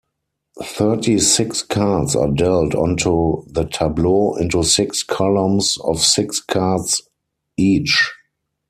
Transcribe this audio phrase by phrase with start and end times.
[0.63, 7.03] Thirty-six cards are dealt onto the tableau into six columns of six cards
[7.55, 8.11] each.